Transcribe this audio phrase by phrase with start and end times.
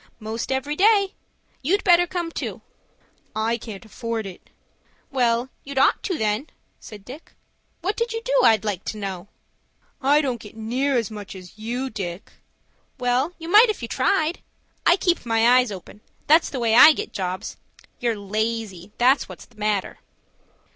[0.19, 1.13] "Most every day.
[1.61, 2.61] You'd better come too."
[3.35, 4.49] "I can't afford it."
[5.11, 6.47] "Well, you'd ought to, then,"
[6.79, 7.33] said Dick.
[7.81, 9.27] "What do you do I'd like to know?"
[10.01, 12.31] "I don't get near as much as you, Dick."
[12.97, 14.41] "Well you might if you tried.
[14.87, 17.57] I keep my eyes open,—that's the way I get jobs.
[17.99, 19.99] You're lazy, that's what's the matter."